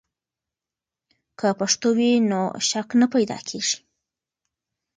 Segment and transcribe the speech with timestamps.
[1.39, 3.77] که پښتو وي، نو شک نه پیدا کیږي.